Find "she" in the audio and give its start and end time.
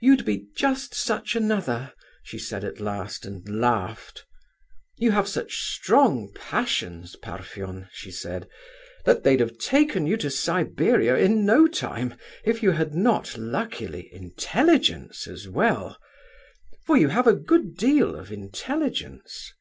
2.22-2.38, 7.92-8.10